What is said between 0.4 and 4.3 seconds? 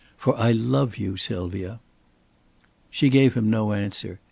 love you, Sylvia." She gave him no answer.